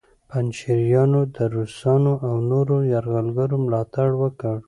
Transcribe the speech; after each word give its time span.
پنجشیریانو 0.29 1.21
د 1.35 1.37
روسانو 1.55 2.13
او 2.27 2.35
نورو 2.51 2.77
یرغلګرو 2.93 3.57
ملاتړ 3.65 4.09
وکړ 4.21 4.57